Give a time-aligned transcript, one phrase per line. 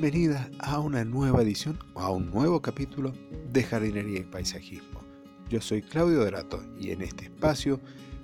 [0.00, 3.12] bienvenida a una nueva edición o a un nuevo capítulo
[3.52, 5.02] de jardinería y paisajismo.
[5.50, 7.80] Yo soy Claudio Dorato y en este espacio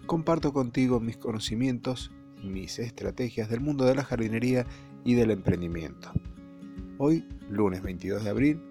[0.07, 2.13] comparto contigo mis conocimientos,
[2.43, 4.65] mis estrategias del mundo de la jardinería
[5.05, 6.11] y del emprendimiento.
[6.97, 8.63] Hoy, lunes 22 de abril,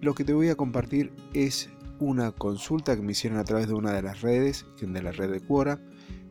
[0.00, 1.70] lo que te voy a compartir es
[2.00, 5.30] una consulta que me hicieron a través de una de las redes, de la red
[5.30, 5.80] de Quora,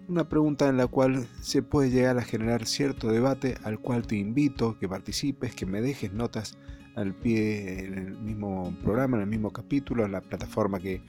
[0.07, 4.15] una pregunta en la cual se puede llegar a generar cierto debate al cual te
[4.15, 6.57] invito que participes, que me dejes notas
[6.95, 11.01] al pie en el mismo programa, en el mismo capítulo, en la plataforma que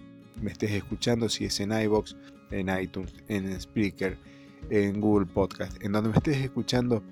[0.42, 2.16] me estés escuchando, si es en iBox,
[2.50, 4.18] en iTunes, en Spreaker,
[4.70, 7.02] en Google Podcast, en donde me estés escuchando,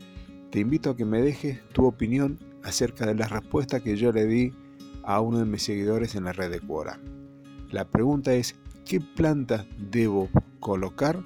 [0.50, 4.26] te invito a que me dejes tu opinión acerca de la respuesta que yo le
[4.26, 4.52] di
[5.04, 6.98] a uno de mis seguidores en la red de Quora.
[7.70, 10.28] La pregunta es, ¿qué planta debo
[10.60, 11.22] colocar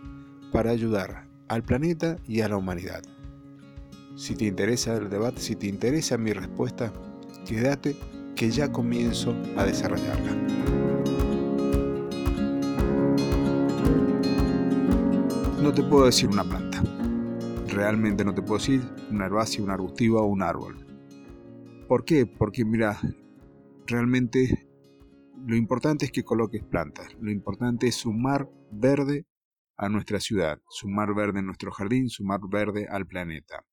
[0.52, 3.02] para ayudar al planeta y a la humanidad.
[4.16, 6.92] Si te interesa el debate, si te interesa mi respuesta,
[7.46, 7.96] quédate
[8.36, 10.36] que ya comienzo a desarrollarla.
[15.62, 16.82] No te puedo decir una planta.
[17.68, 20.86] Realmente no te puedo decir una herbácea, una arbustiva o un árbol.
[21.86, 22.26] ¿Por qué?
[22.26, 22.98] Porque mira,
[23.86, 24.66] realmente
[25.46, 27.08] lo importante es que coloques plantas.
[27.20, 29.24] Lo importante es sumar verde
[29.80, 33.64] a nuestra ciudad, sumar verde en nuestro jardín, sumar verde al planeta.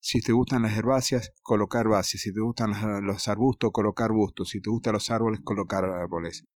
[0.00, 2.22] Si te gustan las herbáceas, colocar herbáceas.
[2.22, 2.72] Si te gustan
[3.06, 4.48] los arbustos, colocar arbustos.
[4.48, 6.46] Si te gustan los árboles, colocar árboles.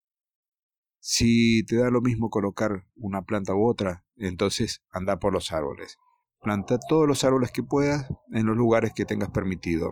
[0.99, 5.99] Si te da lo mismo colocar una planta u otra, entonces anda por los árboles.
[6.41, 9.91] Planta todos los árboles que puedas en los lugares que tengas permitido.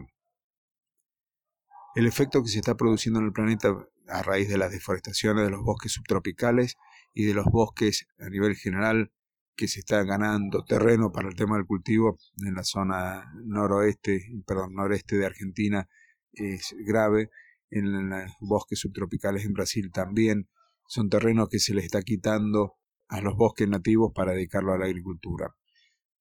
[1.94, 5.50] El efecto que se está produciendo en el planeta a raíz de las deforestaciones de
[5.50, 6.76] los bosques subtropicales
[7.14, 9.12] y de los bosques a nivel general
[9.56, 14.74] que se está ganando terreno para el tema del cultivo en la zona noroeste, perdón,
[14.74, 15.88] noreste de Argentina
[16.32, 17.30] es grave,
[17.70, 20.48] en los bosques subtropicales en Brasil también,
[20.86, 22.74] son terrenos que se les está quitando
[23.08, 25.54] a los bosques nativos para dedicarlo a la agricultura.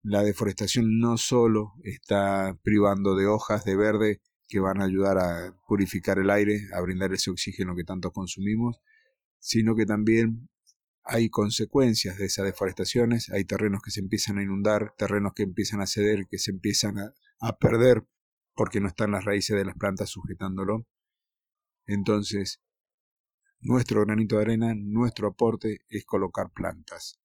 [0.04, 5.58] La deforestación no solo está privando de hojas de verde que van a ayudar a
[5.68, 8.80] purificar el aire, a brindar ese oxígeno que tanto consumimos,
[9.40, 10.50] sino que también
[11.06, 15.82] hay consecuencias de esas deforestaciones, hay terrenos que se empiezan a inundar, terrenos que empiezan
[15.82, 17.14] a ceder, que se empiezan a,
[17.60, 18.08] perder
[18.56, 20.88] porque no están las raíces de las plantas sujetándolo.
[21.86, 22.62] Entonces,
[23.60, 27.20] nuestro granito de arena, nuestro aporte es colocar plantas.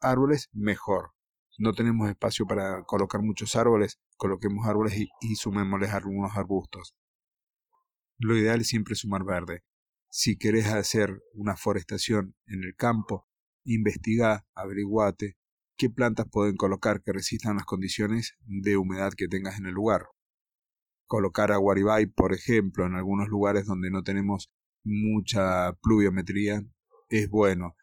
[0.00, 1.12] Árboles, mejor.
[1.58, 6.96] No tenemos espacio para colocar muchos árboles, coloquemos árboles y, y sumémosles algunos arbustos.
[8.16, 9.62] Lo ideal es siempre sumar verde.
[10.12, 13.28] Si querés hacer una forestación en el campo,
[13.62, 15.36] investiga, averiguate
[15.76, 20.06] qué plantas pueden colocar que resistan las condiciones de humedad que tengas en el lugar.
[21.06, 24.50] Colocar aguaribay, por ejemplo, en algunos lugares donde no tenemos
[24.82, 26.64] mucha pluviometría,
[27.08, 27.76] es bueno.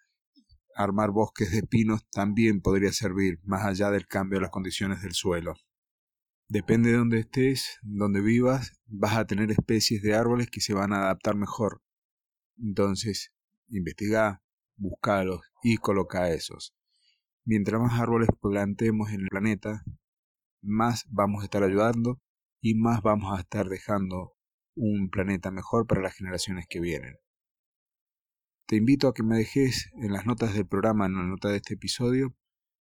[0.76, 5.14] Armar bosques de pinos también podría servir, más allá del cambio de las condiciones del
[5.14, 5.56] suelo.
[6.50, 10.92] Depende de donde estés, donde vivas, vas a tener especies de árboles que se van
[10.92, 11.82] a adaptar mejor.
[12.58, 13.34] Entonces,
[13.70, 14.42] investiga,
[14.76, 16.76] buscalos y coloca esos.
[17.46, 19.84] Mientras más árboles plantemos en el planeta,
[20.62, 22.22] más vamos a estar ayudando
[22.62, 24.34] y más vamos a estar dejando
[24.76, 27.16] un planeta mejor para las generaciones que vienen.
[28.68, 31.58] Te invito a que me dejes en las notas del programa, en la nota de
[31.58, 32.36] este episodio,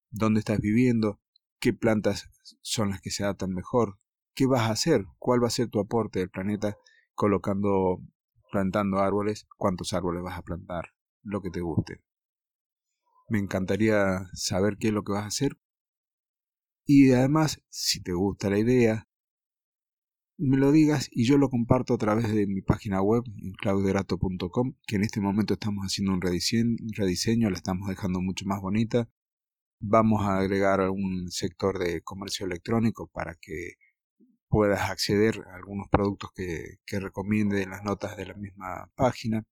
[0.09, 1.19] dónde estás viviendo,
[1.59, 2.29] qué plantas
[2.62, 4.00] son las que se adaptan mejor,
[4.33, 6.78] qué vas a hacer, cuál va a ser tu aporte del planeta
[7.16, 8.01] colocando
[8.53, 10.90] plantando árboles, cuántos árboles vas a plantar,
[11.24, 12.03] lo que te guste.
[13.28, 15.58] Me encantaría saber qué es lo que vas a hacer.
[16.86, 19.08] Y además, si te gusta la idea,
[20.38, 24.75] me lo digas y yo lo comparto a través de mi página web en clauderato.com,
[24.86, 29.09] que en este momento estamos haciendo un rediseño, la estamos dejando mucho más bonita.
[29.80, 33.77] Vamos a agregar un sector de comercio electrónico para que
[34.53, 39.44] puedas acceder a algunos productos que, recomiende en las notas de la misma página.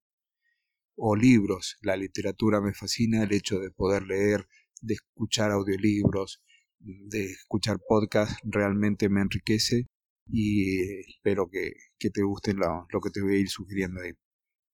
[0.94, 1.76] O libros.
[1.80, 4.46] La literatura me fascina, el hecho de poder leer,
[4.80, 6.40] de escuchar audiolibros,
[6.78, 9.88] de escuchar podcasts, realmente me enriquece
[10.28, 14.12] y espero que, que te guste lo, lo que te voy a ir sugiriendo ahí.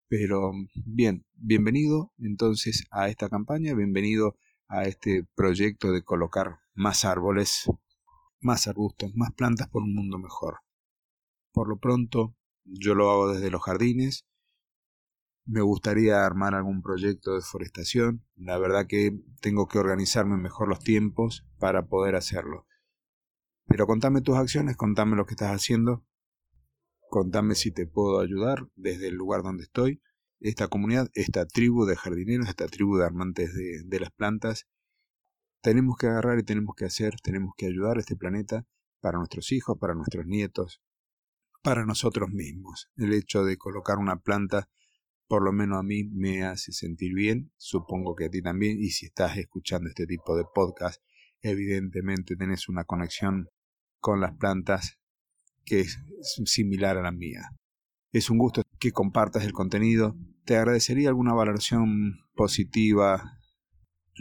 [0.08, 4.36] Pero bien, bienvenido entonces a esta campaña, bienvenido
[4.68, 7.66] a este proyecto de colocar más árboles
[8.40, 10.60] más arbustos, más plantas por un mundo mejor.
[11.52, 14.26] Por lo pronto, yo lo hago desde los jardines.
[15.44, 18.24] Me gustaría armar algún proyecto de forestación.
[18.36, 22.66] La verdad que tengo que organizarme mejor los tiempos para poder hacerlo.
[23.66, 26.04] Pero contame tus acciones, contame lo que estás haciendo.
[27.10, 30.02] Contame si te puedo ayudar desde el lugar donde estoy.
[30.40, 34.68] Esta comunidad, esta tribu de jardineros, esta tribu de amantes de, de las plantas,
[35.60, 38.66] tenemos que agarrar y tenemos que hacer, tenemos que ayudar a este planeta
[39.00, 40.80] para nuestros hijos, para nuestros nietos,
[41.62, 42.88] para nosotros mismos.
[42.96, 44.68] El hecho de colocar una planta,
[45.26, 48.90] por lo menos a mí, me hace sentir bien, supongo que a ti también, y
[48.90, 51.02] si estás escuchando este tipo de podcast,
[51.42, 53.48] evidentemente tenés una conexión
[54.00, 54.98] con las plantas
[55.64, 55.98] que es
[56.44, 57.50] similar a la mía.
[58.12, 60.16] Es un gusto que compartas el contenido.
[60.44, 63.37] Te agradecería alguna valoración positiva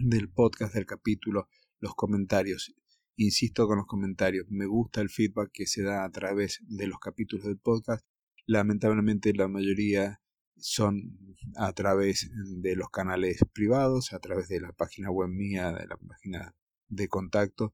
[0.03, 1.47] del podcast, del capítulo,
[1.79, 2.73] los comentarios.
[3.15, 4.45] Insisto con los comentarios.
[4.49, 8.05] Me gusta el feedback que se da a través de los capítulos del podcast.
[8.45, 10.21] Lamentablemente la mayoría
[10.55, 12.29] son a través
[12.61, 16.55] de los canales privados, a través de la página web mía, de la página
[16.87, 17.73] de contacto.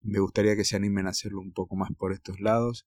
[0.00, 2.86] Me gustaría que se animen a hacerlo un poco más por estos lados,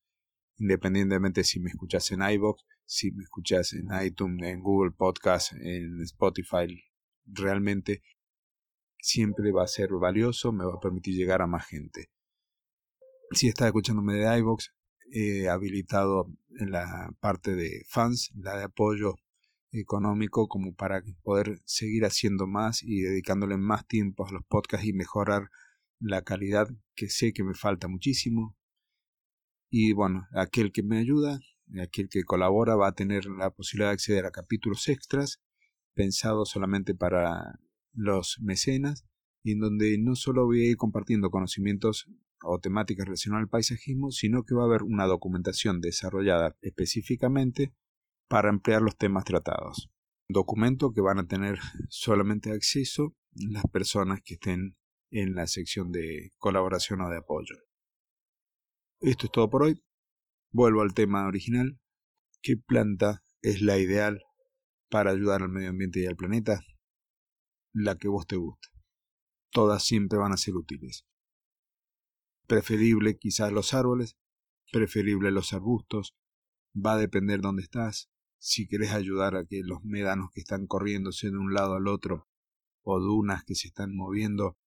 [0.57, 6.01] independientemente si me escuchas en iBox, si me escuchas en iTunes, en Google Podcast, en
[6.01, 6.83] Spotify.
[7.25, 8.01] Realmente
[9.01, 12.09] siempre va a ser valioso, me va a permitir llegar a más gente.
[13.31, 14.69] Si estás escuchándome de iVoox,
[15.11, 19.15] he habilitado la parte de fans, la de apoyo
[19.71, 24.93] económico, como para poder seguir haciendo más y dedicándole más tiempo a los podcasts y
[24.93, 25.49] mejorar
[25.99, 28.55] la calidad que sé que me falta muchísimo.
[29.69, 31.39] Y bueno, aquel que me ayuda,
[31.81, 35.41] aquel que colabora va a tener la posibilidad de acceder a capítulos extras
[35.93, 37.59] pensados solamente para
[37.93, 39.05] los mecenas
[39.43, 42.07] y en donde no solo voy a ir compartiendo conocimientos
[42.43, 47.73] o temáticas relacionadas al paisajismo, sino que va a haber una documentación desarrollada específicamente
[48.27, 49.89] para emplear los temas tratados.
[50.27, 51.59] Documento que van a tener
[51.89, 54.75] solamente acceso las personas que estén
[55.09, 57.55] en la sección de colaboración o de apoyo.
[59.01, 59.81] Esto es todo por hoy.
[60.51, 61.79] Vuelvo al tema original.
[62.41, 64.21] ¿Qué planta es la ideal
[64.89, 66.61] para ayudar al medio ambiente y al planeta?
[67.73, 68.69] La que vos te guste.
[69.51, 71.05] Todas siempre van a ser útiles.
[72.47, 74.17] Preferible quizás los árboles,
[74.71, 76.15] preferible los arbustos,
[76.75, 78.09] va a depender dónde estás.
[78.39, 82.27] Si querés ayudar a que los médanos que están corriéndose de un lado al otro,
[82.83, 84.57] o dunas que se están moviendo,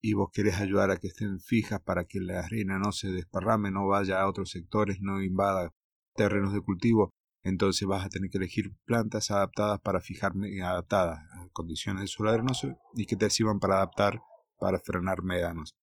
[0.00, 3.70] y vos querés ayudar a que estén fijas para que la arena no se desparrame,
[3.70, 5.72] no vaya a otros sectores, no invada
[6.14, 7.10] terrenos de cultivo,
[7.42, 12.30] entonces vas a tener que elegir plantas adaptadas para fijarme, adaptadas a condiciones de suelo
[12.32, 14.20] arenoso y que te sirvan para adaptar,
[14.58, 15.76] para frenar médanos.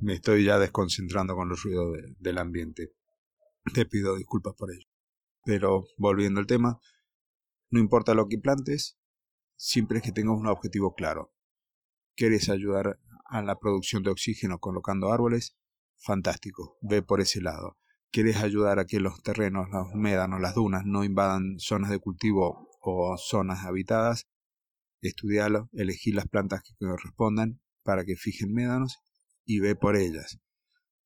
[0.00, 2.92] Me estoy ya desconcentrando con los ruidos del ambiente.
[3.74, 4.86] Te pido disculpas por ello.
[5.44, 6.80] Pero volviendo al tema,
[7.70, 8.98] no importa lo que plantes,
[9.56, 11.34] siempre es que tengas un objetivo claro.
[12.16, 15.56] ¿Quieres ayudar a la producción de oxígeno colocando árboles?
[15.98, 17.78] Fantástico, ve por ese lado
[18.12, 22.68] quieres ayudar a que los terrenos, los médanos, las dunas no invadan zonas de cultivo
[22.80, 24.28] o zonas habitadas,
[25.00, 28.98] estudialo, elegí las plantas que correspondan para que fijen médanos
[29.44, 30.38] y ve por ellas.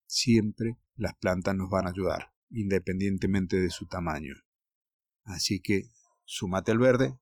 [0.07, 4.35] Siempre las plantas nos van a ayudar, independientemente de su tamaño.
[5.25, 5.85] Así que
[6.25, 7.19] sumate al verde,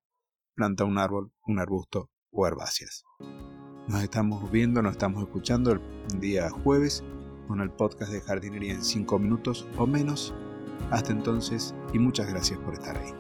[0.55, 3.05] planta un árbol, un arbusto o herbáceas.
[3.87, 7.05] Nos estamos viendo, nos estamos escuchando el día jueves
[7.47, 10.35] con el podcast de jardinería en 5 minutos o menos.
[10.91, 13.13] Hasta entonces y muchas gracias por estar ahí.